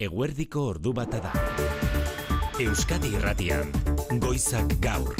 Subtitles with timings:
[0.00, 1.30] Eguerdiko ordu bata da.
[2.56, 3.68] Euskadi Irratian,
[4.22, 5.12] Goizak Gaur.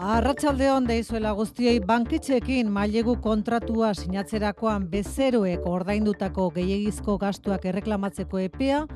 [0.00, 8.86] Arratsaldeon deizuela guztiei bankitzeekin mailegu kontratua sinatzerakoan bezeroek ordaindutako gehiegizko gastuak erreklamatzeko epea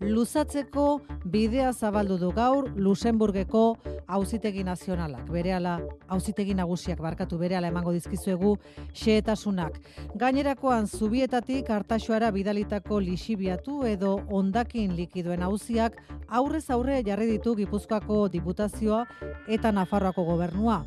[0.00, 3.76] luzatzeko bidea zabaldu du gaur Luxemburgeko
[4.06, 5.28] Auzitegi Nazionalak.
[5.30, 8.56] Berehala Auzitegi Nagusiak barkatu berehala emango dizkizuegu
[8.94, 9.80] xehetasunak.
[10.14, 15.96] Gainerakoan zubietatik hartaxoara bidalitako lixibiatu edo ondakin likidoen auziak
[16.28, 19.06] aurrez aurre jarri ditu Gipuzkoako Diputazioa
[19.48, 20.84] eta Nafarroako Gobernua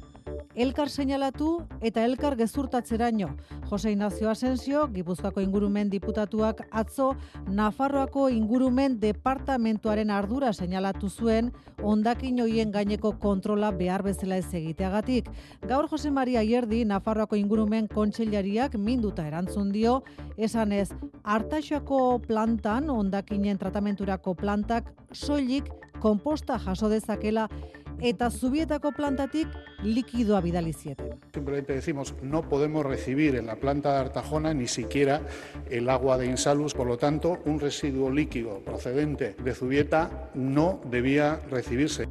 [0.56, 3.30] elkar seinalatu eta elkar gezurtatzeraino.
[3.70, 7.14] Jose Ignacio Asensio, Gipuzkoako ingurumen diputatuak atzo,
[7.48, 11.52] Nafarroako ingurumen departamentuaren ardura seinalatu zuen,
[11.84, 15.30] ondakin hoien gaineko kontrola behar bezala ez egiteagatik.
[15.68, 20.04] Gaur Jose Maria Ierdi, Nafarroako ingurumen kontseilariak minduta erantzun dio,
[20.38, 20.90] esan ez,
[21.24, 27.50] hartaxoako plantan, ondakinen tratamenturako plantak, soilik, komposta jaso dezakela
[28.02, 29.48] eta zubietako plantatik
[29.84, 31.20] likidoa bidali zieten.
[31.34, 35.22] Simplemente decimos, no podemos recibir en la planta de Artajona ni siquiera
[35.70, 41.42] el agua de Insalus, por lo tanto, un residuo líquido procedente de Zubieta no debía
[41.50, 42.10] recibirse.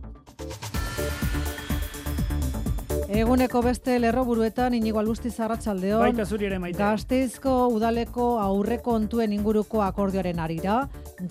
[3.18, 6.04] Eguneko beste lerroburuetan inigo alusti zarratxaldeon.
[6.04, 6.78] Baita zuri ere maite.
[6.78, 10.76] Gazteizko udaleko aurreko ontuen inguruko akordioaren arira.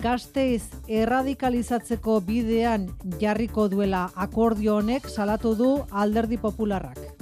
[0.02, 0.66] Gazteiz
[1.00, 2.90] erradikalizatzeko bidean
[3.22, 5.70] jarriko duela akordio honek salatu du
[6.04, 7.17] alderdi popularrak.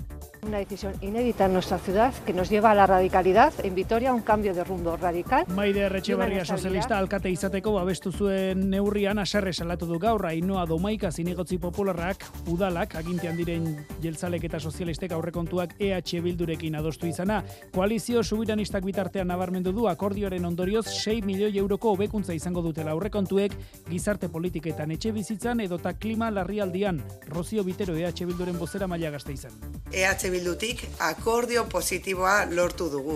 [0.46, 3.52] Una decisión inédita en nuestra ciudad que nos lleva a la radicalidad.
[3.64, 5.44] En Vitoria, un cambio de rumbo radical.
[5.48, 11.58] Maide Erretxebarria sozialista alkate izateko babestu zuen neurrian aserre salatu du gaur Ainoa Domaika zinegotzi
[11.58, 13.66] popularrak udalak agintean diren
[14.04, 17.40] jeltzalek eta sozialistek aurrekontuak EH Bildurekin adostu izana.
[17.74, 23.58] Koalizio subiranistak bitartean nabarmendu du akordioaren ondorioz 6 milioi euroko hobekuntza izango dutela aurrekontuek
[23.90, 27.02] gizarte politiketan etxe bizitzan edota klima larrialdian.
[27.34, 29.58] Rozio Bitero EH Bilduren bozera maila gazte izan.
[29.90, 33.14] EH Bildutik akordio positiboa lortu dugu.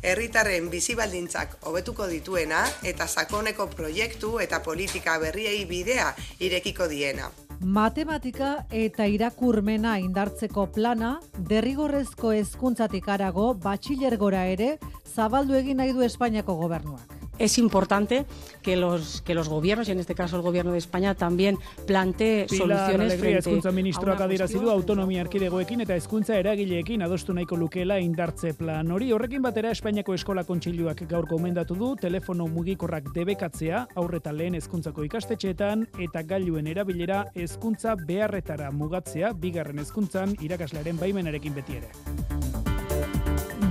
[0.00, 6.08] Herritarren bizibaldintzak hobetuko dituena eta sakoneko proiektu eta politika berriei bidea
[6.40, 7.28] irekiko diena.
[7.60, 11.18] Matematika eta irakurmena indartzeko plana,
[11.52, 14.78] derrigorrezko hezkuntzatik arago batxilergora ere
[15.14, 17.21] zabaldu egin nahi du Espainiako gobernuak.
[17.42, 18.24] Es importante
[18.62, 22.46] que los, que los gobiernos, y en este caso el gobierno de España, también plantee
[22.48, 28.54] soluciones frente hezkuntza ministroak adierazi du autonomia erkidegoekin eta hezkuntza eragileekin adostu nahiko lukeela indartze
[28.54, 29.10] plan hori.
[29.12, 35.88] Horrekin batera Espainiako eskola kontseiluak gaur gomendatu du telefono mugikorrak debekatzea aurreta lehen hezkuntzako ikastetxeetan
[35.98, 42.61] eta gailuen erabilera hezkuntza beharretara mugatzea bigarren hezkuntzan irakaslearen baimenarekin beti ere.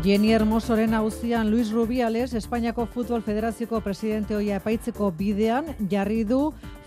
[0.04, 6.40] Jenny Hermosoren auzian Luis Rubiales, Espainiako Futbol Federazioko presidente hoia epaitzeko bidean, jarri du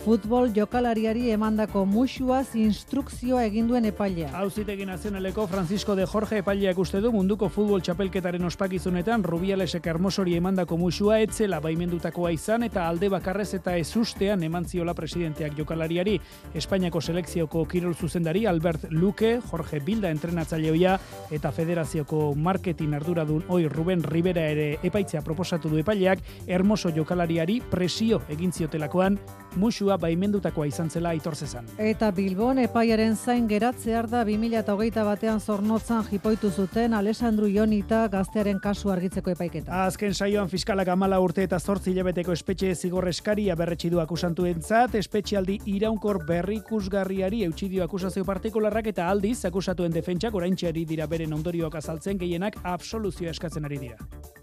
[0.04, 4.34] futbol jokalariari emandako musuaz instrukzioa egin duen epailea.
[4.36, 10.76] Auzitegi nazionaleko Francisco de Jorge epaileak uste du munduko futbol txapelketaren ospakizunetan Rubialesek Hermosori emandako
[10.76, 16.18] musua etzela baimendutakoa izan eta alde bakarrez eta ezustean eman ziola presidenteak jokalariari.
[16.52, 20.98] Espainiako selekzioko kirol zuzendari Albert Luque, Jorge Bilda entrenatzaileoia
[21.32, 28.20] eta federazioko marketing arduradun oi Ruben Rivera ere epaitzea proposatu du epaileak Hermoso jokalariari presio
[28.28, 29.16] egin ziotelakoan
[29.56, 31.66] musua baimendutakoa izan zela aitor zezan.
[31.78, 38.90] Eta Bilbon epaiaren zain geratzear da 2008 batean zornotzan jipoitu zuten Alessandru Ionita gaztearen kasu
[38.90, 39.84] argitzeko epaiketa.
[39.86, 44.94] Azken saioan fiskalak amala urte eta zortzi hilabeteko espetxe zigor eskaria berretsi du akusantu entzat,
[44.94, 52.18] espetxialdi iraunkor berrikusgarriari eutxidio akusazio partikularrak eta aldiz akusatuen defentsak oraintxeari dira beren ondorioak azaltzen
[52.18, 54.33] gehienak absoluzio eskatzen ari dira.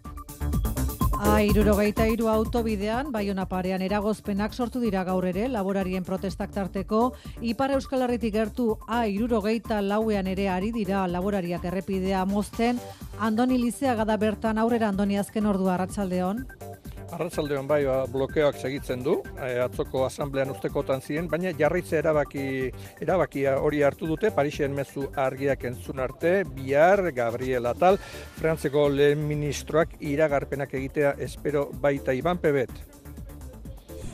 [1.22, 7.02] A, irurogeita iru autobidean, baiona parean eragozpenak sortu dira gaur ere, laborarien protestak tarteko,
[7.46, 12.82] Ipar Euskal Herritik gertu A, irurogeita lauean ere ari dira laborariak errepidea mozten,
[13.20, 16.48] Andoni Lizea gada bertan aurrera Andoni azken ordua arratsaldeon.
[17.12, 22.46] Arratzaldeon bai, ba, blokeoak segitzen du, e, atzoko asamblean ustekotan ziren, baina jarritze erabaki,
[23.04, 28.00] erabakia hori hartu dute, Parisen mezu argiak entzun arte, bihar, Gabriel Atal,
[28.40, 32.72] Frantzeko lehen ministroak iragarpenak egitea espero baita Iban Pebet.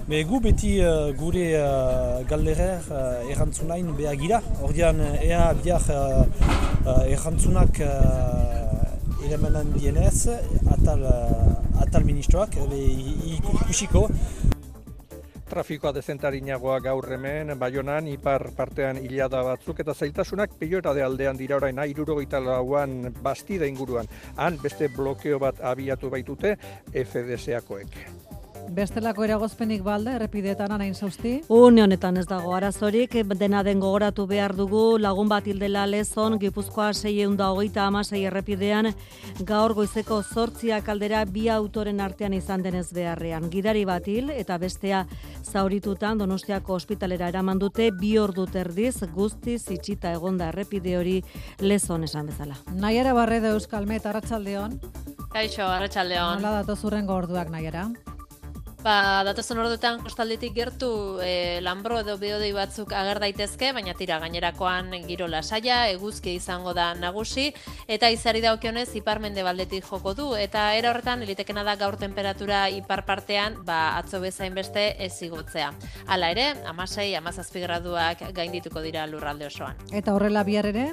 [0.08, 7.82] Be, gu beti uh, gure uh, galderer uh, errantzunain behagira, ordean ea biar uh, errantzunak
[7.84, 8.87] uh,
[9.26, 10.28] elemenan dienez,
[10.72, 11.06] atal,
[11.82, 12.58] atal ministroak,
[13.38, 14.10] ikusiko.
[15.48, 21.56] trafikoa dezentarinagoa gaur hemen, baionan, ipar partean hilada batzuk, eta zailtasunak pilora de aldean dira
[21.56, 24.12] orain, airurogeita lauan bastida inguruan.
[24.36, 26.58] Han beste blokeo bat abiatu baitute
[26.92, 28.27] FDS-akoek.
[28.68, 31.38] Bestelako eragozpenik balde, errepideetan anain zauzti?
[31.54, 36.90] Une honetan ez dago arazorik, dena den gogoratu behar dugu, lagun bat hildela lezon, Gipuzkoa
[36.94, 38.92] 6 da hogeita amasei errepidean,
[39.48, 43.48] gaur goizeko zortziak aldera bi autoren artean izan denez beharrean.
[43.50, 45.06] Gidari bat hil eta bestea
[45.44, 51.22] zauritutan Donostiako ospitalera eraman dute bi ordu terdiz guztiz itxita egonda errepide hori
[51.62, 52.60] lezon esan bezala.
[52.74, 54.80] Naiara Barredo Euskalmet, Arratsaldeon.
[55.32, 56.42] Kaixo, Arratsaldeon.
[56.42, 57.88] Nola datoz urrengo orduak Naiara?
[58.84, 60.90] Ba, datozen orduetan kostaldetik gertu
[61.24, 66.92] e, lanbro edo beodei batzuk ager daitezke, baina tira gainerakoan giro lasaia, eguzki izango da
[66.96, 67.50] nagusi,
[67.90, 73.04] eta izari daukionez iparmende baldetik joko du, eta era horretan elitekena da gaur temperatura ipar
[73.10, 75.74] partean, ba, atzo bezain beste ez igotzea.
[76.06, 79.88] Hala ere, amasei, amazazpi graduak gaindituko dira lurralde osoan.
[79.92, 80.92] Eta horrela bihar ere?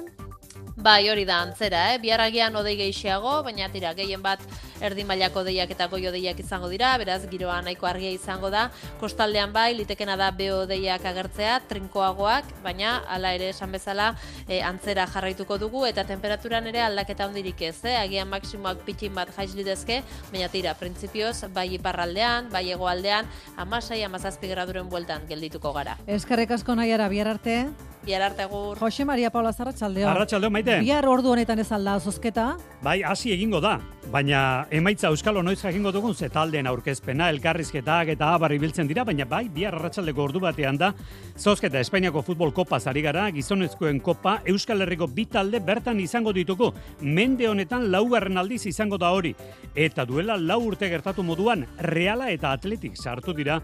[0.85, 1.97] Bai, hori da antzera, eh?
[1.97, 4.41] Biarragian odei gehiago, baina tira, gehien bat
[4.85, 8.67] erdi mailako deiak eta goio deiak izango dira, beraz giroa nahiko argia izango da.
[9.01, 14.11] Kostaldean bai, litekena da beo deiak agertzea, trinkoagoak, baina hala ere esan bezala
[14.45, 17.97] e, antzera jarraituko dugu eta temperaturan ere aldaketa hondirik ez, eh?
[18.03, 23.25] Agian maksimoak pitin bat jaiz lidezke, baina tira, printzipioz, bai iparraldean, bai egoaldean,
[23.57, 25.97] amasai, amazazpi graduren bueltan geldituko gara.
[26.05, 27.59] Eskarek asko nahiara bihar arte.
[28.05, 28.77] Bihar arte gur.
[28.77, 30.07] Jose Maria Paula Zarratxaldeo.
[30.07, 30.77] Arratxaldeo, maite.
[30.83, 32.51] Bihar ordu honetan ez alda zozketa.
[32.85, 33.79] Bai, hasi egingo da.
[34.13, 39.25] Baina emaitza euskalo noiz jakingo dugun ze taldeen aurkezpena, elkarrizketak eta abar ibiltzen dira, baina
[39.25, 40.91] bai, bihar arratsaldeko ordu batean da.
[41.35, 46.73] Zozketa Espainiako futbol kopa zari gara, gizonezkoen kopa, Euskal Herriko bi talde bertan izango dituko.
[47.01, 49.33] Mende honetan laugarren aldiz izango da hori.
[49.73, 53.59] Eta duela lau urte gertatu moduan, Reala eta Atletik sartu dira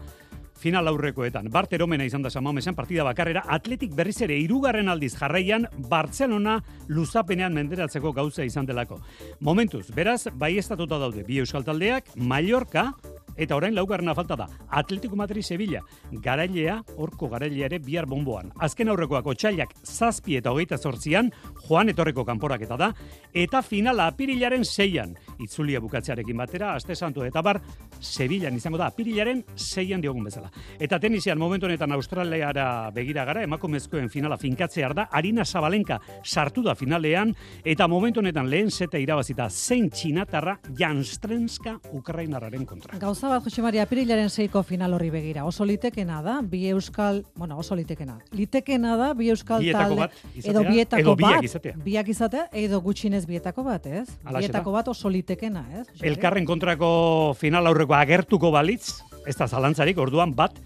[0.62, 1.50] final aurrekoetan.
[1.50, 7.54] Bart eromena izan da Samamesan partida bakarrera, atletik berriz ere irugarren aldiz jarraian Bartzelona luzapenean
[7.56, 9.00] menderatzeko gauza izan delako.
[9.40, 12.92] Momentuz, beraz, bai estatuta daude bi euskal taldeak, Mallorca,
[13.36, 15.80] Eta orain laugarrena falta da, Atletico Madrid Sevilla,
[16.12, 18.52] garailea, orko garailea ere bihar bomboan.
[18.60, 21.30] Azken aurrekoak otxailak zazpi eta hogeita zortzian,
[21.66, 22.90] joan etorreko kanporak eta da,
[23.32, 27.60] eta finala apirilaren zeian, itzulia bukatzearekin batera, aste santu eta bar,
[28.02, 30.50] Sevillan izango da, apirilaren zeian diogun bezala.
[30.82, 36.74] Eta tenisian momentu honetan Australiara begira gara, emakumezkoen finala finkatzear da, Arina Zabalenka sartu da
[36.74, 37.30] finalean,
[37.64, 42.98] eta momentu honetan lehen zeta irabazita zein txinatarra Janstrenska Ukrainararen kontra.
[43.22, 45.44] Gauza bat, Jose Maria, apirilaren zeiko final horri begira.
[45.46, 48.16] Oso litekena da, bi euskal, bueno, oso litekena.
[48.34, 51.76] Litekena da, bi euskal bietako talde, bat izatea, edo bietako edo biak bat, izatea.
[51.84, 54.08] biak izatea, edo gutxinez bietako bat, ez?
[54.24, 54.80] Alaxe bietako da.
[54.80, 55.84] bat oso litekena, ez?
[55.92, 56.08] Jose?
[56.10, 56.90] Elkarren kontrako
[57.38, 60.58] final aurreko agertuko balitz, ez da zalantzarik, orduan bat,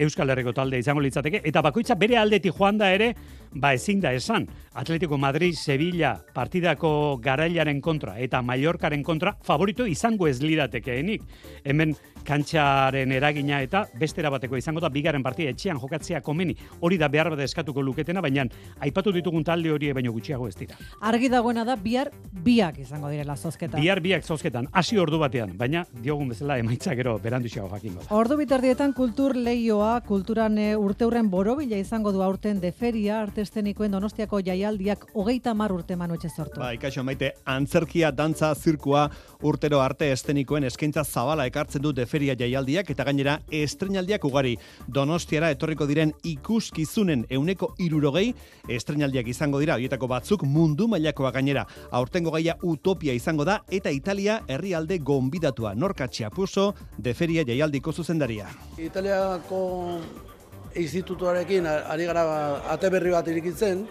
[0.00, 3.12] Euskal Herriko talde izango litzateke, eta bakoitza bere aldetik joan da ere,
[3.54, 4.48] ba ezin da esan.
[4.74, 11.22] Atletico Madrid, Sevilla, partidako garailaren kontra, eta Mallorcaren kontra, favorito izango ez liratekeenik.
[11.64, 17.08] Hemen kantxaren eragina eta bestera bateko izango da, bigaren partida etxean jokatzea komeni, hori da
[17.08, 18.44] behar bat eskatuko luketena, baina
[18.80, 20.78] aipatu ditugun talde hori baino gutxiago ez dira.
[21.00, 22.12] Argi dagoena da, bihar
[22.44, 23.80] biak izango direla zozketa.
[23.80, 28.14] Bihar biak zozketan, hasi ordu batean, baina diogun bezala emaitza gero beranduxago jakingo da.
[28.14, 33.92] Ordu bitardietan kultur leioa, kulturan e, urteurren borobila izango du aurten de feria, arte estenikoen
[33.92, 36.60] donostiako jaialdiak hogeita mar urte manu etxe sortu.
[36.60, 39.08] Bai, kaixo maite, antzerkia, dantza, zirkua,
[39.42, 44.56] urtero arte estenikoen eskaintza zabala ekartzen du deferia jaialdiak eta gainera estrenaldiak ugari.
[44.86, 48.34] Donostiara etorriko diren ikuskizunen euneko irurogei
[48.68, 51.66] estrenaldiak izango dira, horietako batzuk mundu mailakoa gainera.
[51.90, 55.74] Aurtengo gaia utopia izango da eta Italia herrialde gonbidatua.
[55.74, 58.50] Norka txapuso, deferia jaialdiko zuzendaria.
[58.78, 59.60] Italiako
[60.74, 62.24] institutuarekin ari gara
[62.72, 63.86] ate berri bat irikitzen,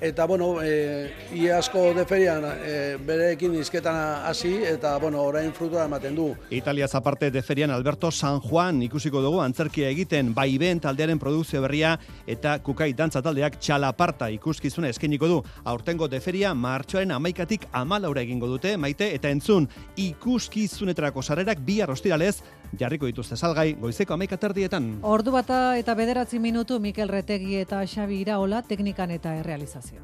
[0.00, 3.94] eta bueno, e, iasko deferian e, bereekin izketan
[4.24, 6.30] hasi eta bueno, orain frutua ematen du.
[6.50, 11.98] Italia aparte de ferian Alberto San Juan ikusiko dugu antzerkia egiten baiben taldearen produkzio berria
[12.26, 15.42] eta kukai dantza taldeak txalaparta ikuskizuna eskeniko du.
[15.64, 22.38] Aurtengo deferia martxoaren amaikatik amalaura egingo dute maite eta entzun ikuskizunetarako sarrerak bi arrostiralez
[22.78, 24.98] jarriko dituzte salgai goizeko amaika terdietan.
[25.02, 30.00] Ordu bata eta bederatzi minutu Mikel Retegi eta Xabi Iraola teknikan eta errealizazio.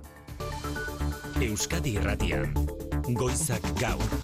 [1.42, 2.52] Euskadi Irratian.
[3.14, 4.20] Goizak gaur.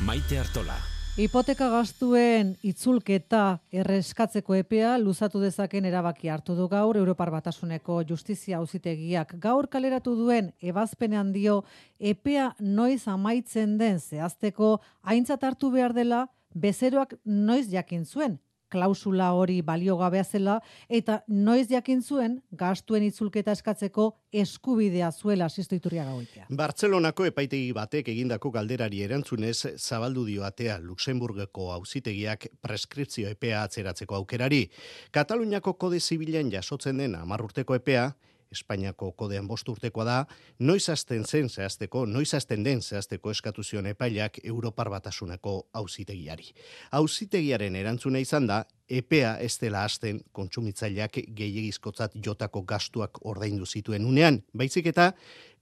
[0.00, 0.76] Maite Artola.
[1.12, 9.34] Hipoteka gastuen itzulketa erreskatzeko epea luzatu dezaken erabaki hartu du gaur Europar Batasuneko Justizia Auzitegiak
[9.42, 11.58] gaur kaleratu duen ebazpenean dio
[12.00, 16.22] epea noiz amaitzen den zehazteko aintzat hartu behar dela
[16.54, 18.38] bezeroak noiz jakin zuen
[18.72, 20.56] klausula hori baliogabea zela
[21.00, 24.06] eta noiz jakin zuen gastuen itzulketa eskatzeko
[24.44, 26.14] eskubidea zuela asisto iturriaga
[26.62, 34.64] Bartzelonako epaitegi batek egindako galderari erantzunez zabaldu dio atea Luxemburgeko auzitegiak preskripzio epea atzeratzeko aukerari.
[35.10, 38.12] Kataluniako kode zibilen jasotzen den 10 urteko epea
[38.52, 40.16] Espainiako kodean bost urtekoa da,
[40.60, 46.52] noiz hasten zen zehazteko, noiz hasten den zehazteko eskatu zion epailak Europar batasuneko auzitegiari.
[47.00, 54.42] Auzitegiaren erantzuna izan da, epea ez dela hasten kontsumitzaileak gehiagizkotzat jotako gastuak ordaindu zituen unean,
[54.52, 55.12] baizik eta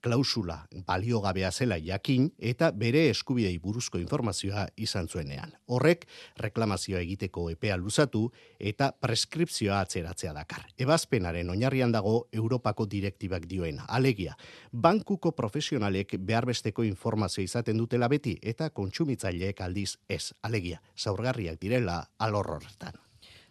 [0.01, 5.53] klausula baliogabea zela jakin eta bere eskubidei buruzko informazioa izan zuenean.
[5.67, 6.07] Horrek
[6.39, 10.65] reklamazioa egiteko epea luzatu eta preskripzioa atzeratzea dakar.
[10.79, 14.37] Ebazpenaren oinarrian dago Europako direktibak dioen alegia.
[14.73, 20.83] Bankuko profesionalek beharbesteko informazio izaten dutela beti eta kontsumitzaileek aldiz ez alegia.
[20.97, 22.99] Zaurgarriak direla alorrorretan.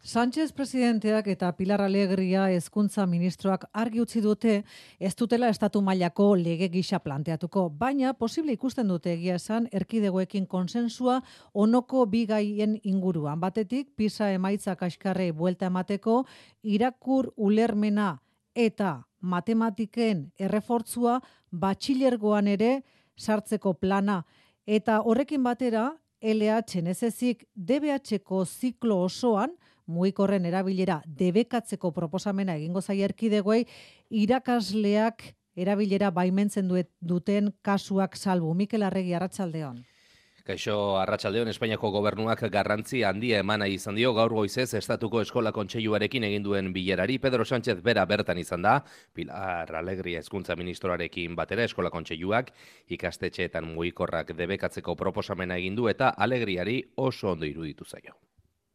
[0.02, 4.54] Sánchez presidenteak eta Pilar Alegria hezkuntza ministroak argi utzi dute
[4.98, 11.20] ez dutela estatu mailako lege gisa planteatuko, baina posible ikusten dute egia esan erkidegoekin konsensua
[11.54, 13.42] onoko bigaien inguruan.
[13.42, 16.24] Batetik, pisa emaitza kaskarre buelta emateko,
[16.64, 18.22] irakur ulermena
[18.56, 21.20] eta matematiken errefortzua
[21.52, 22.84] batxilergoan ere
[23.18, 24.24] sartzeko plana.
[24.66, 25.92] Eta horrekin batera,
[26.22, 29.52] LH nezezik DBH-ko ziklo osoan,
[29.90, 33.66] mugikorren erabilera debekatzeko proposamena egingo zai erkidegoei
[34.10, 36.70] irakasleak erabilera baimentzen
[37.02, 38.54] duten kasuak salbu.
[38.56, 39.82] Mikel Arregi Arratsaldeon.
[40.50, 46.48] Kaixo Arratsaldeon Espainiako gobernuak garrantzi handia emana izan dio gaur goizez estatuko eskola kontseiluarekin egin
[46.48, 48.80] duen bilerari Pedro Sánchez bera bertan izan da
[49.14, 52.50] Pilar Alegria hezkuntza ministroarekin batera eskola kontseiluak
[52.98, 58.18] ikastetxeetan mugikorrak debekatzeko proposamena egin du eta Alegriari oso ondo iruditu zaio.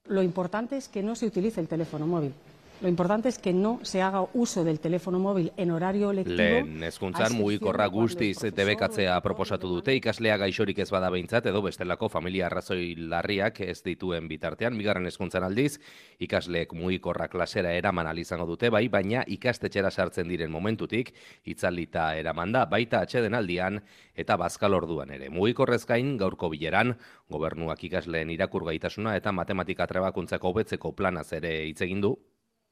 [0.06, 2.34] Lo importante es que no se utilice el teléfono móvil.
[2.80, 6.36] Lo importante es que no se haga uso del teléfono móvil en horario lectivo.
[6.36, 12.46] Lehen eskuntzan mugikkorra guztiz debekatzea proposatu dute ikaslea gaixorik ez bada behintzat edo bestelako familia
[12.46, 14.76] arrazoi larriak ez dituen bitartean.
[14.76, 15.78] Bigarren eskuntzan aldiz,
[16.18, 21.14] ikasleek mugikorra klasera eraman izango dute bai, baina ikastetxera sartzen diren momentutik,
[21.44, 23.80] itzalita eraman da, baita atxeden aldian
[24.14, 25.30] eta bazkal orduan ere.
[25.30, 26.96] Mugikorrez gain gaurko bileran,
[27.30, 32.16] gobernuak ikasleen irakur gaitasuna eta matematika trebakuntzako betzeko planaz ere hitz egin du,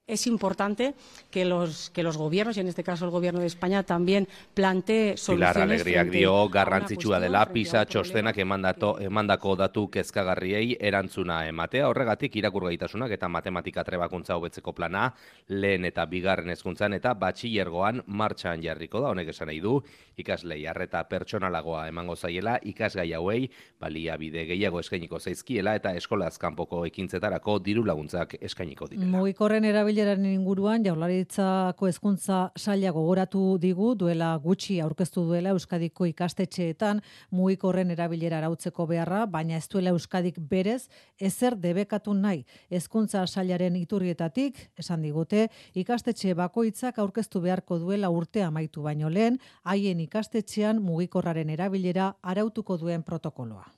[0.07, 0.95] es importante
[1.31, 5.17] que los, que los gobiernos, y en este caso el gobierno de España, también plantee
[5.17, 5.55] soluciones...
[5.55, 11.89] Pilar Alegriak dio garrantzitsua dela pisa txostenak emandato, emandako datu kezkagarriei erantzuna ematea.
[11.89, 15.07] Horregatik irakur gaitasunak eta matematika trebakuntza hobetzeko plana
[15.49, 19.15] lehen eta bigarren hezkuntzan eta batxillergoan martxan jarriko da.
[19.15, 19.79] Honek esan nahi du,
[20.19, 23.47] ikaslei arreta pertsonalagoa emango zaiela, ikasgai hauei
[23.81, 29.11] baliabide gehiago eskainiko zaizkiela eta eskolaz kanpoko ekintzetarako diru laguntzak eskainiko direla.
[29.17, 37.91] Mugikorren erabileraren inguruan Jaurlaritzako hezkuntza saila gogoratu digu duela gutxi aurkeztu duela Euskadiko ikastetxeetan mugikorren
[37.93, 40.89] erabilera arautzeko beharra, baina ez duela Euskadik berez
[41.21, 42.47] ezer debekatu nahi.
[42.71, 50.01] Hezkuntza sailaren iturrietatik esan digute ikastetxe bakoitzak aurkeztu beharko duela urte amaitu baino lehen haien
[50.01, 53.69] ikastetxean mugikorraren erabilera arautuko duen protokoloa.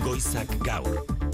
[0.00, 1.25] Goizak gaur.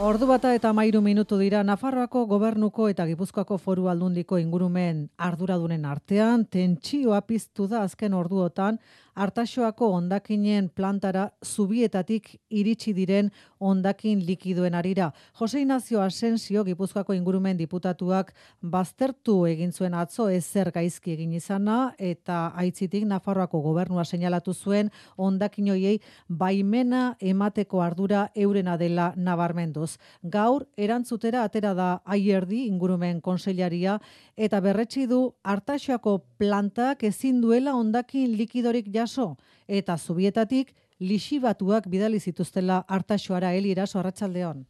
[0.00, 6.46] Ordu bata eta mairu minutu dira Nafarroako gobernuko eta Gipuzkoako foru aldundiko ingurumen arduradunen artean,
[6.48, 8.78] tentsioa piztu da azken orduotan,
[9.20, 13.28] Artaxoako ondakinen plantara zubietatik iritsi diren
[13.60, 15.10] ondakin likidoen arira.
[15.38, 22.52] Jose Ignacio Asensio, Gipuzkoako ingurumen diputatuak, baztertu egin zuen atzo ezer gaizki egin izana, eta
[22.56, 29.98] aitzitik Nafarroako gobernua seinalatu zuen ondakin hoiei baimena emateko ardura eurena dela nabarmenduz.
[30.22, 33.98] Gaur, erantzutera atera da aierdi ingurumen konsellaria,
[34.36, 39.34] eta berretsi du Artaxoako plantak ezin duela ondakin likidorik jaso
[39.68, 44.66] eta zubietatik lixibatuak bidali zituztela Artaxoara eliraso arratsaldeon.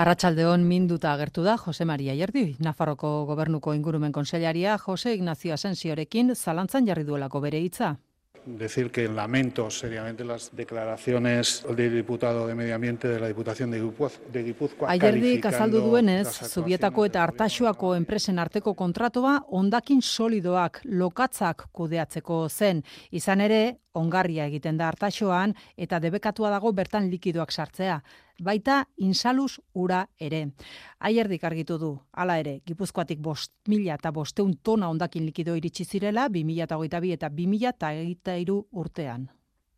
[0.00, 6.86] Arratsaldeon minduta agertu da Jose Maria Ierdi, Nafarroko gobernuko ingurumen konsellaria Jose Ignacio Asensiorekin zalantzan
[6.88, 7.98] jarri duelako bere hitza
[8.46, 14.44] decir que lamento seriamente las declaraciones del diputado de Medio Ambiente de la Diputación de
[14.44, 14.90] Gipuzkoa.
[14.90, 22.84] Aierdi kazaldu duenez, Zubietako eta Artaxoako enpresen arteko kontratoa ondakin solidoak lokatzak kudeatzeko zen.
[23.10, 28.00] Izan ere, ongarria egiten da Artaxoan eta debekatua dago bertan likidoak sartzea
[28.40, 30.48] baita insaluz ura ere.
[31.00, 36.28] Aierdik argitu du, hala ere, gipuzkoatik bost mila eta bosteun tona ondakin likido iritsi zirela,
[36.28, 37.92] bi mila eta goita bi eta bi mila eta
[38.72, 39.30] urtean.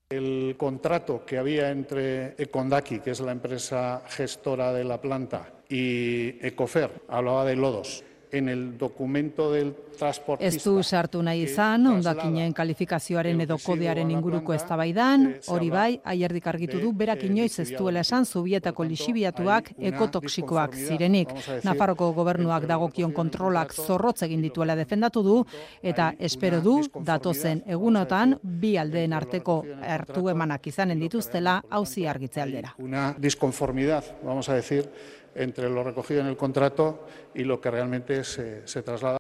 [0.09, 6.47] El contrato que había entre Econdaki, que es la empresa gestora de la planta, y
[6.47, 8.05] Ecofer, hablaba de lodos.
[8.33, 10.57] En el documento del transportista...
[10.57, 16.81] Ez du sartu nahi izan, ondakinen kalifikazioaren edo kodearen inguruko eztabaidan, hori bai, aierdik argitu
[16.83, 21.31] du, berak inoiz ez duela esan zubietako lixibiatuak ekotoksikoak zirenik.
[21.65, 25.37] Nafarroko gobernuak dagokion kontrolak zorrotz egin dituela defendatu du,
[25.83, 32.75] eta espero du, datozen egunotan, bi aldeen arteko hartu emanak izanen dituztela, hauzi argitze aldera.
[32.79, 34.91] Una disconformidad, vamos a decir,
[35.37, 39.19] entre lo recogido en el contrato y lo que realmente se, se traslada.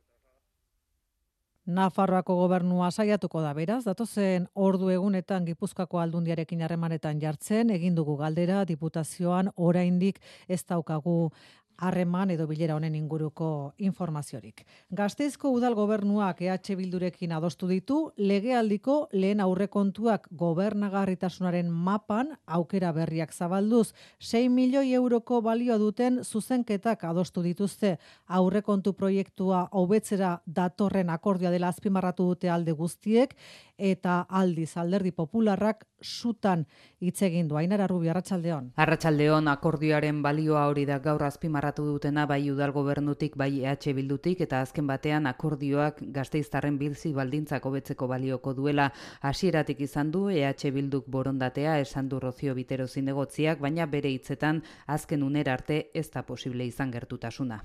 [1.66, 8.60] Nafarroako gobernua saiatuko da beraz, datozen ordu egunetan Gipuzkoako aldundiarekin harremanetan jartzen, egin dugu galdera
[8.64, 11.32] diputazioan oraindik ez daukagu
[11.78, 14.64] harreman edo bilera honen inguruko informaziorik.
[14.90, 23.92] Gazteizko udal gobernuak EH Bildurekin adostu ditu, legealdiko lehen aurrekontuak gobernagarritasunaren mapan aukera berriak zabalduz,
[24.20, 27.96] 6 milioi euroko balio duten zuzenketak adostu dituzte.
[28.26, 33.36] Aurrekontu proiektua hobetzera datorren akordioa dela azpimarratu dute alde guztiek,
[33.78, 36.66] eta aldiz alderdi popularrak sutan
[37.00, 37.56] hitz egin du.
[37.56, 38.72] Ainara Rubi, Arratsaldeon.
[38.76, 44.60] Arratsaldeon akordioaren balioa hori da gaur azpimarratu dutena bai udal gobernutik bai EH Bildutik eta
[44.60, 48.90] azken batean akordioak Gasteiztarren bizi baldintzak hobetzeko balioko duela
[49.20, 55.22] hasieratik izan du EH Bilduk borondatea esan du Rozio Bitero zinegotziak, baina bere hitzetan azken
[55.22, 57.64] unera arte ez da posible izan gertutasuna.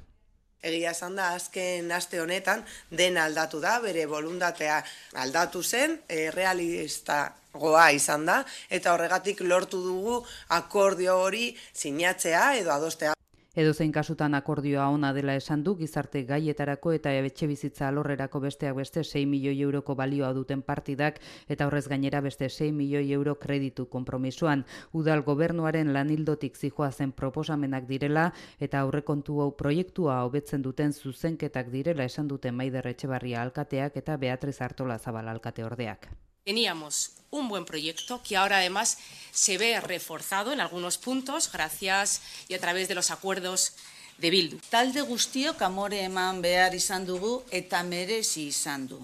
[0.62, 2.60] Egia esan da, azken aste honetan,
[2.92, 4.76] den aldatu da, bere voluntatea
[5.24, 8.38] aldatu zen, e, realista goa izan da,
[8.70, 10.20] eta horregatik lortu dugu
[10.60, 13.18] akordio hori sinatzea edo adostea.
[13.54, 18.78] Edo zein kasutan akordioa ona dela esan du gizarte gaietarako eta etxe bizitza alorrerako besteak
[18.78, 23.90] beste 6 milioi euroko balioa duten partidak eta horrez gainera beste 6 milioi euro kreditu
[23.98, 24.64] konpromisoan.
[24.94, 32.08] Udal gobernuaren lanildotik zijoa zen proposamenak direla eta aurrekontu hau proiektua hobetzen duten zuzenketak direla
[32.08, 36.08] esan duten Maider Etxebarria alkateak eta Beatriz Artola Zabal alkate ordeak.
[36.44, 38.98] Teníamos un buen proyecto que ahora además
[39.32, 43.74] se ve reforzado en algunos puntos gracias y a través de los acuerdos
[44.18, 44.58] de Bildu.
[44.70, 49.00] Talde guztiok amore eman behar izan dugu eta merezi izan du.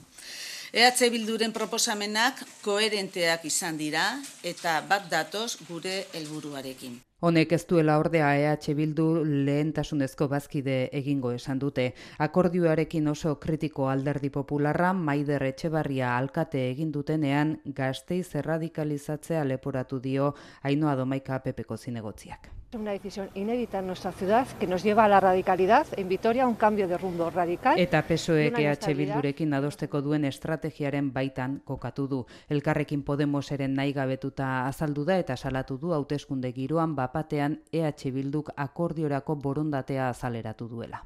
[0.73, 7.06] EH Bilduren proposamenak koherenteak izan dira eta bat datoz gure helburuarekin.
[7.19, 11.85] Honek ez duela ordea EH Bildu lehentasunezko bazkide egingo esan dute.
[12.25, 20.93] Akordioarekin oso kritiko alderdi popularra Maider Etxebarria alkate egin dutenean gazteiz erradikalizatzea leporatu dio Ainoa
[21.01, 22.51] Domaika Pepeko zinegotziak.
[22.75, 26.55] Una decisión inédita en nuestra ciudad que nos lleva a la radicalidad en Vitoria un
[26.55, 27.79] cambio de rumbo radical.
[27.79, 32.25] Eta PSOEk EH Bildurekin adosteko duen estrategiaren baitan kokatu du.
[32.49, 39.35] Elkarrekin Podemoseren nahi gabetuta azaldu da eta salatu du hauteskunde giroan bapatean EH Bilduk akordiorako
[39.35, 41.01] borondatea azaleratu duela.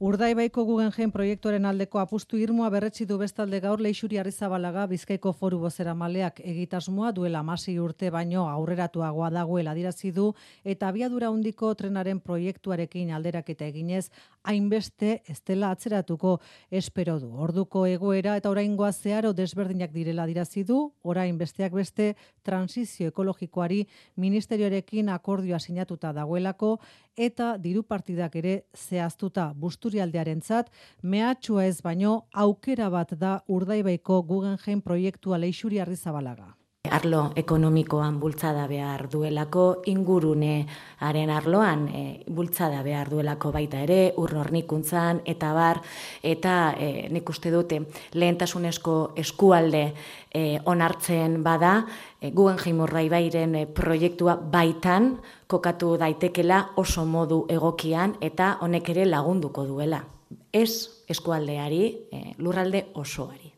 [0.00, 5.92] Urdaibaiko Guggenheim proiektuaren aldeko apustu irmoa berretsi du bestalde gaur Leixuri Arrizabalaga Bizkaiko Foru Bozera
[5.92, 10.30] Maleak egitasmoa duela masi urte baino aurreratuagoa dagoela dirazi du
[10.64, 14.06] eta abiadura handiko trenaren proiektuarekin alderaketa eginez
[14.42, 16.38] hainbeste estela atzeratuko
[16.70, 17.28] espero du.
[17.36, 23.84] Orduko egoera eta oraingoa zeharo desberdinak direla dirazi du, orain besteak beste transizio ekologikoari
[24.16, 26.78] ministerioarekin akordioa sinatuta dagoelako
[27.16, 30.70] eta diru partidak ere zehaztuta busturialdearentzat
[31.02, 36.59] mehatxua ez baino aukera bat da Urdaibaiko Guggenheim proiektua Leixuri Arrizabalaga
[36.90, 45.52] arlo ekonomikoan bultzada behar duelako, ingurunearen arloan e, bultzada behar duelako baita ere, urnornikuntzan, eta
[45.56, 45.80] bar,
[46.22, 47.80] eta e, nik uste dute
[48.14, 49.84] lehentasunezko eskualde
[50.32, 51.74] e, onartzen bada,
[52.20, 55.14] e, guen jaimurra ibairen e, proiektua baitan
[55.50, 60.04] kokatu daitekela oso modu egokian eta honek ere lagunduko duela.
[60.52, 63.49] Ez eskualdeari, e, lurralde osoari.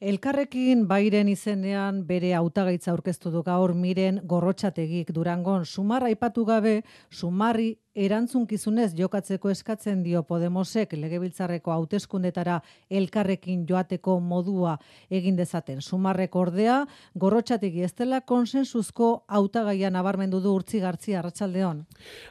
[0.00, 5.64] Elkarrekin bairen izenean bere hautagaitza aurkeztu du gaur miren gorrotxategik durangon.
[5.64, 12.58] Sumarra aipatu gabe sumarri erantzunkizunez jokatzeko eskatzen dio Podemosek legebiltzarreko hauteskundetara
[12.92, 14.76] elkarrekin joateko modua
[15.10, 15.80] egin dezaten.
[15.80, 16.82] Sumarrek ordea,
[17.16, 21.84] gorrotxatik ez dela konsensuzko hautagaia nabarmendu du urtzi gartzi arratsaldeon.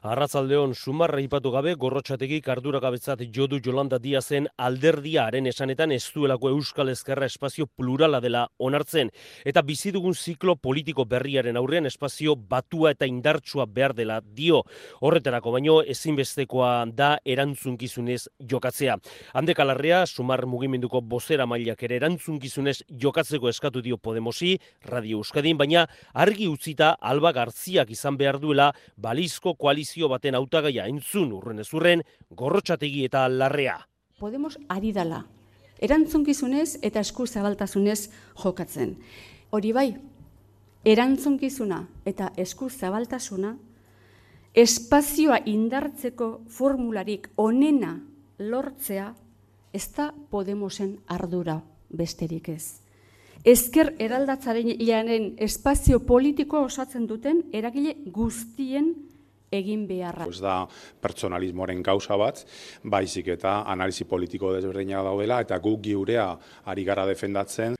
[0.06, 7.26] Arratsaldeon sumarra ipatu gabe gorrotxategik arduragabetzat jodu Jolanda Diazen alderdiaren esanetan ez duelako Euskal Ezkerra
[7.26, 9.10] espazio plurala dela onartzen
[9.44, 14.62] eta bizi dugun ziklo politiko berriaren aurrean espazio batua eta indartsua behar dela dio.
[15.02, 18.98] Horretarako baino ezinbestekoa da erantzunkizunez jokatzea.
[19.34, 24.56] Hande kalarrea, sumar mugimenduko bozera mailak ere erantzunkizunez jokatzeko eskatu dio Podemosi,
[24.92, 31.32] Radio Euskadin, baina argi utzita Alba Garziak izan behar duela balizko koalizio baten hautagaia entzun
[31.38, 33.80] urren ezurren, gorrotxategi eta larrea.
[34.20, 35.26] Podemos ari dala,
[35.84, 38.10] erantzunkizunez eta esku zabaltasunez
[38.42, 38.96] jokatzen.
[39.52, 39.90] Hori bai,
[40.86, 43.56] erantzunkizuna eta esku zabaltasuna
[44.56, 47.98] espazioa indartzeko formularik onena
[48.40, 49.10] lortzea
[49.76, 51.58] ez da Podemosen ardura
[51.92, 52.80] besterik ez.
[53.46, 58.94] Ezker eraldatzaren ianen espazio politiko osatzen duten eragile guztien
[59.52, 60.26] egin beharra.
[60.32, 60.64] Ez da
[61.04, 62.42] pertsonalismoaren gauza bat,
[62.84, 66.32] baizik eta analisi politiko desberdina daudela eta guk giurea
[66.66, 67.76] ari gara defendatzen.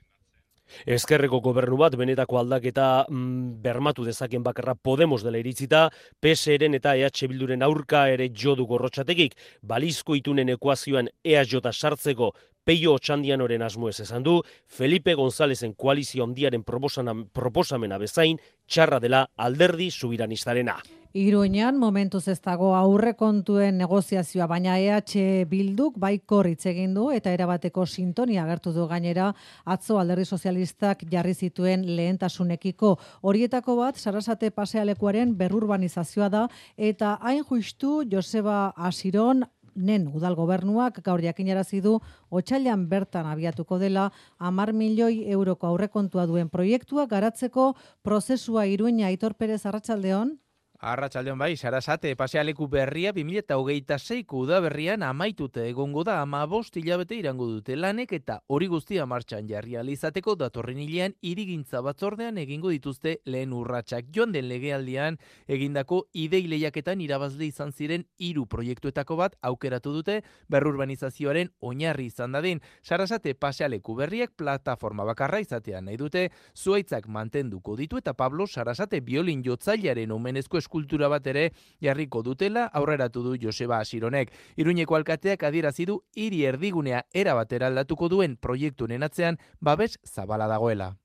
[0.84, 5.86] Ezkerreko gobernu bat benetako aldaketa mm, bermatu dezaken bakarra Podemos dela iritzita,
[6.20, 12.32] PSRen eta EH Bilduren aurka ere jodu gorrotxategik, balizko itunen ekuazioan EH sartzeko
[12.66, 19.86] Peio Otxandianoren asmo ez esan du, Felipe Gonzalezen koalizio handiaren proposamena bezain, txarra dela alderdi
[19.92, 20.74] subiranizarena.
[21.12, 28.44] Iruñan momentuz ez dago aurrekontuen negoziazioa, baina EH Bilduk baiko egin du eta erabateko sintonia
[28.44, 32.98] agertu du gainera atzo alderdi sozialistak jarri zituen lehentasunekiko.
[33.22, 39.44] Horietako bat, sarasate pasealekuaren berrurbanizazioa da eta hain justu Joseba Asiron
[39.76, 46.48] nen udal gobernuak gaur jakinarazi du otsailean bertan abiatuko dela 10 milioi euroko aurrekontua duen
[46.48, 50.38] proiektua garatzeko prozesua Iruña Aitor Perez Arratsaldeon
[50.80, 57.76] Arratxaldeon bai, sarasate, pasealeku berria 2008ko udaberrian amaitute egongo da ama bost hilabete irango dute
[57.76, 64.10] lanek eta hori guztia martxan jarri alizateko datorren hilean irigintza batzordean egingo dituzte lehen urratsak
[64.12, 65.16] joan den legealdian
[65.48, 70.20] egindako idei lehiaketan irabazle izan ziren hiru proiektuetako bat aukeratu dute
[70.52, 72.60] berrurbanizazioaren oinarri izan dadin.
[72.82, 79.42] Sarasate pasealeku berriak plataforma bakarra izatean nahi dute, zuaitzak mantenduko ditu eta Pablo Sarasate biolin
[79.42, 81.46] jotzailearen omenezko eskultura bat ere
[81.82, 84.32] jarriko dutela aurreratu du Joseba Asironek.
[84.58, 90.96] Iruñeko alkateak adierazi du hiri erdigunea era batera aldatuko duen proiektu atzean babes zabala dagoela.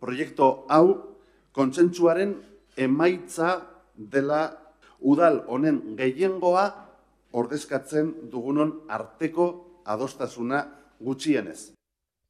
[0.00, 1.16] Proiektu hau
[1.52, 2.34] kontsentsuaren
[2.76, 3.60] emaitza
[3.96, 4.56] dela
[5.00, 6.64] udal honen gehiengoa
[7.32, 10.66] ordezkatzen dugunon arteko adostasuna
[11.00, 11.79] gutxienez.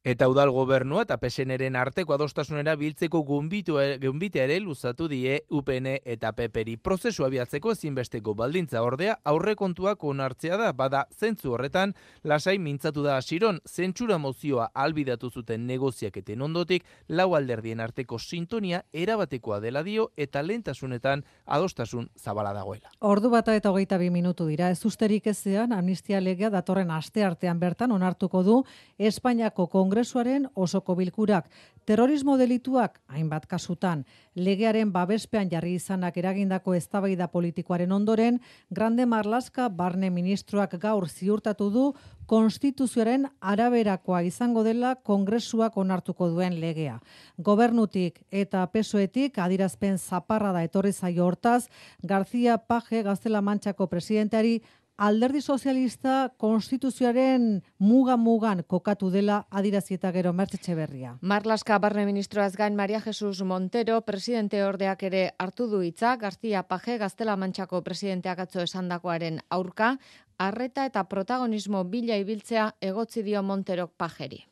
[0.03, 6.79] Eta udal gobernua eta PSNren arteko adostasunera biltzeko gunbitea ere luzatu die UPN eta PPRI.
[6.81, 13.59] Prozesu abiatzeko ezinbesteko baldintza ordea aurrekontuak onartzea da, bada zentzu horretan lasai mintzatu da hasiron
[13.69, 21.21] zentsura mozioa albidatu zuten negoziaketen ondotik lau alderdien arteko sintonia erabatekoa dela dio eta lentasunetan
[21.45, 22.89] adostasun zabala dagoela.
[23.01, 27.59] Ordu bata eta hogeita bi minutu dira, ez usterik ezean amnistia legea datorren aste artean
[27.59, 28.59] bertan onartuko du
[28.97, 31.49] Espainiako Kongresuaren osoko bilkurak
[31.83, 34.05] terrorismo delituak hainbat kasutan
[34.39, 41.85] legearen babespean jarri izanak eragindako eztabaida politikoaren ondoren Grande Marlaska barne ministroak gaur ziurtatu du
[42.31, 47.01] konstituzioaren araberakoa izango dela kongresuak onartuko duen legea.
[47.37, 51.67] Gobernutik eta pesoetik adirazpen zaparra da etorri zaio hortaz,
[52.01, 54.61] García Paje Gaztela Mantxako presidenteari
[55.01, 61.15] alderdi sozialista konstituzioaren muga-mugan kokatu dela adirazieta gero mertzetxe berria.
[61.21, 66.99] Marlaska barne ministroaz gain Maria Jesus Montero, presidente ordeak ere hartu du hitza, García Paje,
[67.01, 69.95] Gaztela Mantxako presidenteak atzo esandakoaren aurka,
[70.37, 74.45] arreta eta protagonismo bila ibiltzea egotzi dio Monterok Pajeri.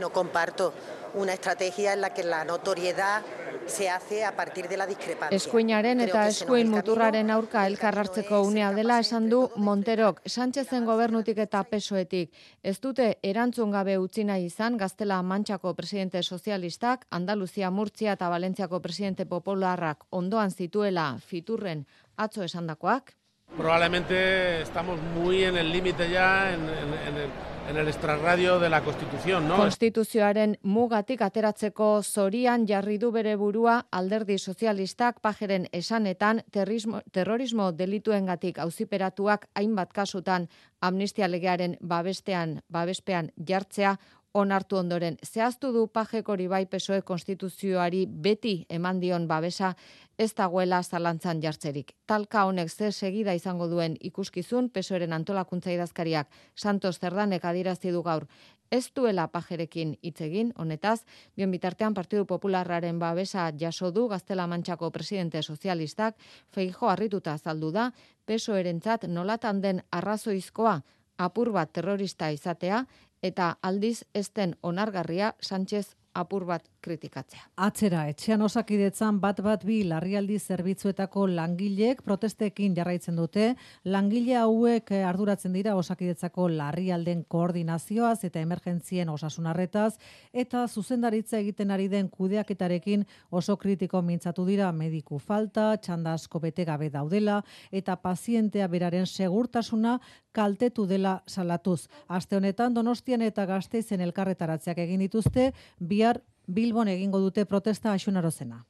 [0.00, 0.72] No comparto
[1.14, 3.22] una estrategia en la que la notoriedad
[3.66, 5.36] se hace a partir de la discrepancia.
[5.36, 11.62] Eskuinaren eta eskuin muturraren aurka elkar hartzeko unea dela esan du Monterok, Sánchezen gobernutik eta
[11.64, 12.32] pesoetik.
[12.62, 18.80] Ez dute erantzun gabe utzi nahi izan Gaztela Mantxako presidente sozialistak, Andaluzia, Murtzia eta Valentziako
[18.80, 23.14] presidente popularrak ondoan zituela fiturren atzo esandakoak.
[23.56, 27.30] Probablemente estamos muy en el límite ya en, en, en el
[27.68, 29.56] en el extrarradio de la Constitución, ¿no?
[29.56, 38.58] Konstituzioaren mugatik ateratzeko zorian jarri du bere burua alderdi sozialistak pajeren esanetan terrorismo, terrorismo delituengatik
[38.58, 40.48] auziperatuak hainbat kasutan
[40.80, 43.98] amnistia legearen babestean babespean jartzea
[44.34, 45.16] onartu ondoren.
[45.22, 49.74] Zehaztu du pajek hori bai pesoe konstituzioari beti eman dion babesa
[50.18, 51.92] ez dagoela zalantzan jartzerik.
[52.06, 58.26] Talka honek zer segida izango duen ikuskizun pesoeren antolakuntza idazkariak Santos Zerdanek adirazti du gaur
[58.72, 61.02] ez duela pajerekin hitz egin honetaz,
[61.36, 66.16] bion bitartean Partidu Popularraren babesa jaso du Gaztela Mantxako presidente sozialistak,
[66.50, 67.90] feijo harrituta azaldu da,
[68.24, 70.80] peso erentzat nolatan den arrazoizkoa
[71.18, 72.86] apur bat terrorista izatea,
[73.22, 77.44] eta aldiz ezten onargarria Sánchez apur bat kritikatzea.
[77.64, 83.52] Atzera, etxean osakidetzan bat bat bi larrialdi zerbitzuetako langileek protestekin jarraitzen dute,
[83.84, 89.94] langile hauek eh, arduratzen dira osakidetzako larrialden koordinazioaz eta emergentzien osasunarretaz,
[90.32, 96.66] eta zuzendaritza egiten ari den kudeaketarekin oso kritiko mintzatu dira mediku falta, txanda asko bete
[96.68, 99.98] gabe daudela, eta pazientea beraren segurtasuna
[100.32, 101.88] kaltetu dela salatuz.
[102.08, 108.64] Aste honetan Donostian eta Gasteizen elkarretaratzeak egin dituzte, bihar Bilbon egingo dute protesta asunarozena.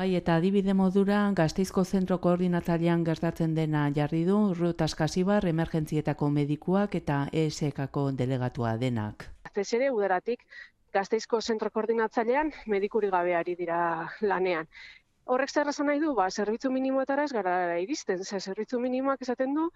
[0.00, 6.94] Bai, eta adibide modura, gazteizko zentro koordinatzailean gertatzen dena jarri du, Ruth Askasibar, emergentzietako medikuak
[6.96, 9.26] eta ESK-ako delegatua denak.
[9.44, 10.46] Gazteiz ere, udaratik,
[10.96, 13.80] gazteizko zentro koordinatzailean medikuri gabeari dira
[14.22, 14.70] lanean.
[15.26, 19.70] Horrek zer nahi du, ba, zerbitzu minimoetara ez gara iristen, ze zerbitzu minimoak esaten du,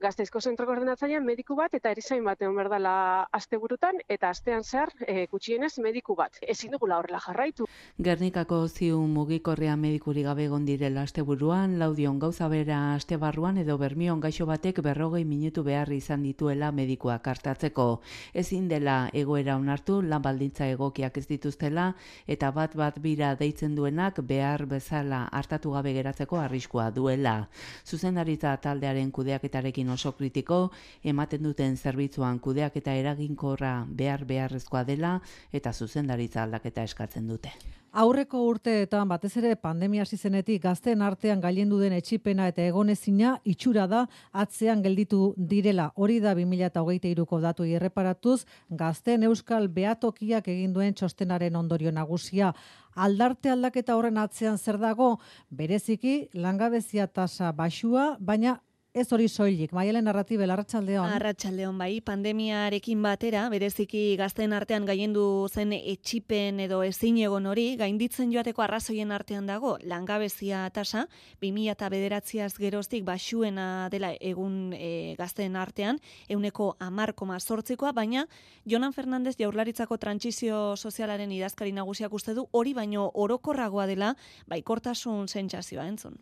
[0.00, 2.92] Gazteizko zentro koordinatzailean mediku bat eta erizain bat egon berdala
[3.36, 6.38] asteburutan eta astean zer e, gutxienez mediku bat.
[6.40, 7.66] Ezin dugula horrela jarraitu.
[8.00, 14.46] Gernikako ziu mugikorrea medikuri gabe egon direla asteburuan, laudion gauza bera astebarruan edo bermion gaixo
[14.48, 18.00] batek berrogei minutu behar izan dituela medikuak hartatzeko.
[18.32, 21.90] Ezin dela egoera onartu, lan baldintza egokiak ez dituztela
[22.26, 27.48] eta bat bat bira deitzen duenak behar bezala hartatu gabe geratzeko arriskua duela.
[27.86, 30.70] Zuzendaritza taldearen kudeaketarekin oso kritiko,
[31.04, 35.20] ematen duten zerbitzuan kudeak eta eraginkorra behar beharrezkoa dela
[35.52, 37.52] eta zuzendaritza aldaketa eskatzen dute.
[37.90, 43.88] Aurreko urteetan batez ere pandemia hasi zenetik gazteen artean gailendu den etxipena eta egonezina itxura
[43.90, 45.88] da atzean gelditu direla.
[45.96, 52.52] Hori da 2023ko datu irreparatuz gazteen euskal beatokiak egin duen txostenaren ondorio nagusia.
[52.94, 55.16] Aldarte aldaketa horren atzean zer dago?
[55.50, 61.12] Bereziki langabezia tasa baxua, baina Ez hori soilik, maialen narratibe, larratxaldeon.
[61.14, 68.32] Arratxaldeon bai, pandemiarekin batera, bereziki gazten artean gaiendu zen etxipen edo ezin egon hori, gainditzen
[68.34, 71.04] joateko arrazoien artean dago, langabezia tasa,
[71.38, 78.24] 2000 eta bederatziaz geroztik basuena dela egun e, gazten artean, euneko amarkoma sortzikoa, baina
[78.66, 84.16] Jonan Fernandez jaurlaritzako trantsizio sozialaren idazkari nagusiak uste du, hori baino orokorragoa dela,
[84.50, 86.18] baikortasun sentsazioa entzun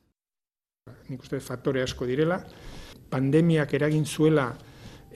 [1.09, 2.41] nik uste faktore asko direla.
[3.09, 4.51] Pandemiak eragin zuela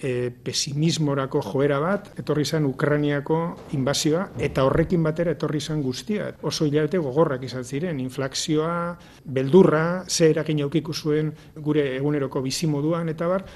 [0.02, 3.38] e, pesimismorako joera bat, etorri zen Ukraniako
[3.76, 6.30] inbazioa, eta horrekin batera etorri zen guztia.
[6.42, 8.74] Oso hilabete gogorrak izan ziren, inflakzioa,
[9.24, 13.46] beldurra, ze eragin aukiku zuen gure eguneroko bizimoduan, eta bar,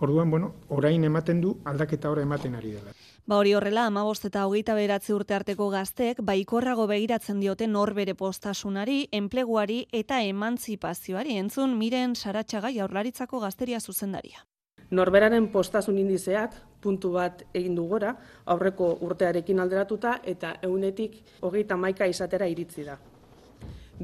[0.00, 3.03] orduan, bueno, orain ematen du, aldaketa ora ematen ari dela.
[3.26, 8.96] Ba hori horrela, amabost eta hogeita beratze urte arteko gaztek, baikorrago begiratzen diote norbere postasunari,
[9.16, 14.44] enpleguari eta emantzipazioari entzun miren saratxaga jaurlaritzako gazteria zuzendaria.
[14.90, 16.52] Norberaren postasun indizeak
[16.84, 18.12] puntu bat egin du gora,
[18.44, 22.98] aurreko urtearekin alderatuta eta eunetik hogeita maika izatera iritzi da.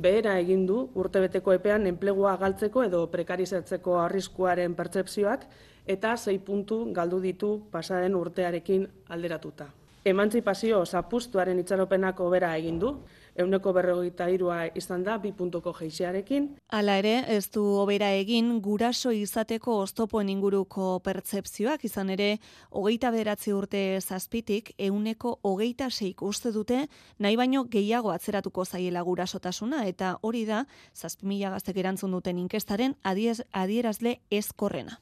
[0.00, 5.44] Behera egin du urtebeteko epean enplegua galtzeko edo prekarizatzeko arriskuaren pertsepzioak
[5.90, 9.70] eta sei puntu galdu ditu pasaden urtearekin alderatuta.
[10.04, 12.94] Emantzipazio zapustuaren itxaropenak obera egin du,
[13.36, 16.46] euneko berrogeita irua izan da, bi puntuko geixiarekin.
[16.72, 22.30] Hala ere, ez du obera egin guraso izateko oztopoen inguruko pertsepzioak izan ere,
[22.70, 26.86] hogeita beratzi urte zazpitik, euneko hogeita seik uste dute,
[27.18, 30.64] nahi baino gehiago atzeratuko zaiela gurasotasuna, eta hori da,
[30.96, 35.00] zazpimila gaztek erantzun duten inkestaren adierazle ezkorrena.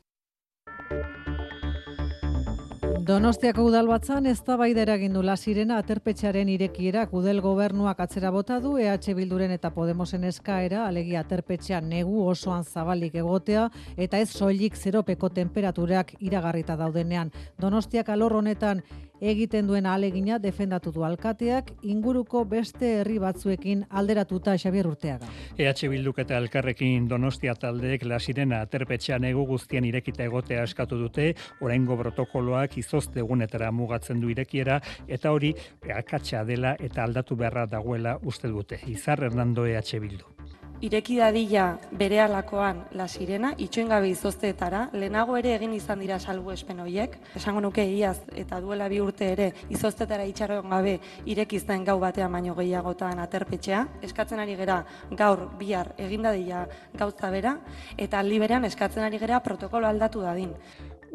[3.09, 8.75] Donostiako udalbatzan ez da baida eragindu la sirena aterpetxaren irekiera udel gobernuak atzera bota du
[8.77, 15.31] EH Bilduren eta Podemosen eskaera alegia aterpetxean negu osoan zabalik egotea eta ez soilik zeropeko
[15.31, 17.33] temperaturak iragarrita daudenean.
[17.57, 18.83] Donostiak alor honetan
[19.21, 25.29] egiten duen alegina defendatu du alkateak inguruko beste herri batzuekin alderatuta Xabier Urteaga.
[25.59, 31.35] EH Bilduk eta Elkarrekin Donostia taldeek la sirena aterpetxean egu guztien irekita egotea eskatu dute,
[31.61, 35.55] oraingo protokoloak izozte egunetara mugatzen du irekiera eta hori
[35.95, 38.81] akatsa dela eta aldatu beharra dagoela uste dute.
[38.87, 40.38] Izar Hernando EH Bildu.
[40.81, 46.53] Ireki dadila bere alakoan la sirena, itxoen gabe izozteetara, lehenago ere egin izan dira salbu
[46.55, 51.99] espen horiek, esango nuke iaz eta duela bi urte ere izoztetara itxaron gabe irekizten gau
[52.01, 57.59] batean baino gehiagotan aterpetxea, eskatzen ari gera gaur bihar egin dadila gauza bera,
[57.97, 60.55] eta aldi berean eskatzen ari gera protokolo aldatu dadin.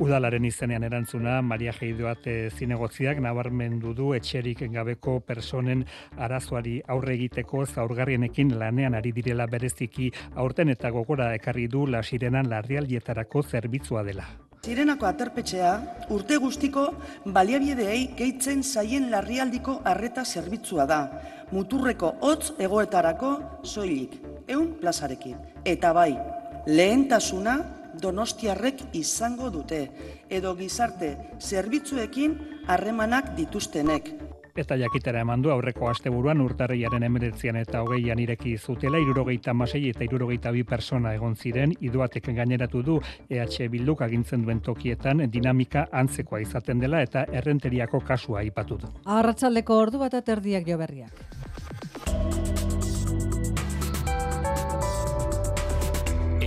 [0.02, 5.84] Udalaren izenean erantzuna, Maria Geidoate zinegotziak nabarmendu du etxerik gabeko personen
[6.18, 12.50] arazoari aurre egiteko zaurgarrienekin lanean ari direla bereziki aurten eta gogora ekarri du la sirenan
[12.50, 14.26] larrialdietarako zerbitzua dela.
[14.64, 15.72] Sirenako aterpetxea
[16.16, 16.88] urte guztiko
[17.26, 21.00] baliabideei gehitzen zaien larrialdiko arreta zerbitzua da.
[21.52, 25.38] Muturreko hotz egoetarako soilik, eun plazarekin.
[25.66, 26.16] Eta bai,
[26.66, 29.88] lehentasuna donostiarrek izango dute,
[30.30, 34.14] edo gizarte zerbitzuekin harremanak dituztenek.
[34.54, 40.06] Eta jakitera eman du aurreko asteburuan urtarriaren emeretzian eta hogeian ireki zutela, irurogeita masei eta
[40.06, 46.44] irurogeita bi persona egon ziren, iduatek gaineratu du EH Bilduk agintzen duen tokietan dinamika antzekoa
[46.46, 48.94] izaten dela eta errenteriako kasua aipatu du.
[49.06, 51.26] Arratsaldeko ordu bat aterdiak jo berriak.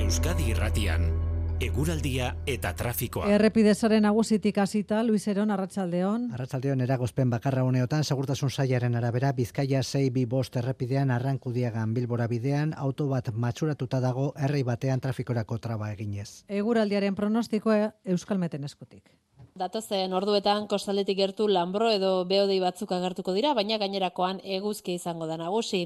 [0.06, 1.25] Euskadi Irratian
[1.60, 3.28] eguraldia eta trafikoa.
[3.32, 6.28] Errepidezaren nagusitik hasita Luis Eron Arratsaldeon.
[6.36, 12.74] Arratsaldeon eragozpen bakarra uneotan segurtasun sailaren arabera Bizkaia 6 bi bost errepidean arrankudiagan Bilbora bidean
[12.76, 16.44] auto bat matxuratuta dago herri batean trafikorako traba eginez.
[16.48, 19.16] Eguraldiaren pronostikoa Euskalmeten eskutik.
[19.56, 25.38] Datozen orduetan kostaldetik gertu lanbro edo beodei batzuk agertuko dira, baina gainerakoan eguzki izango da
[25.40, 25.80] nagusi.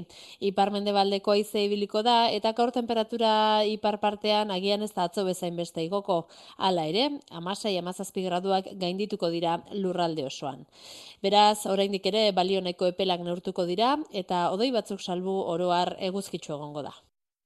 [0.49, 3.31] Ipar mendebaldeko aize ibiliko da eta gaur temperatura
[3.63, 6.17] ipar partean agian ez da atzo bezain beste igoko.
[6.57, 7.05] Hala ere,
[7.41, 10.65] amasai amazazpi graduak gaindituko dira lurralde osoan.
[11.23, 16.93] Beraz, oraindik ere balioneko epelak neurtuko dira eta odei batzuk salbu oroar eguzkitzu egongo da.